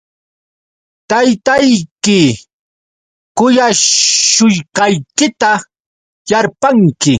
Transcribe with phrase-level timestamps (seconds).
[1.09, 2.21] Taytayki
[3.37, 5.51] kuyashushqaykita
[6.29, 7.09] yarpanki.